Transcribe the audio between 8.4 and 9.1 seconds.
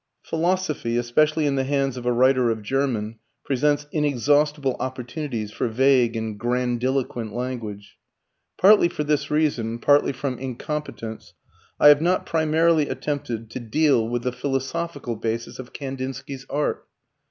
Partly for